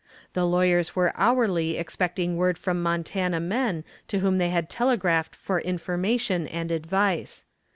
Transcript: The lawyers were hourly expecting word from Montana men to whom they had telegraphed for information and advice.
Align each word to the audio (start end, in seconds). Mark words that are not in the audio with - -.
The 0.33 0.47
lawyers 0.47 0.95
were 0.95 1.13
hourly 1.15 1.77
expecting 1.77 2.35
word 2.35 2.57
from 2.57 2.81
Montana 2.81 3.39
men 3.39 3.83
to 4.07 4.17
whom 4.17 4.39
they 4.39 4.49
had 4.49 4.67
telegraphed 4.67 5.35
for 5.35 5.61
information 5.61 6.47
and 6.47 6.71
advice. 6.71 7.45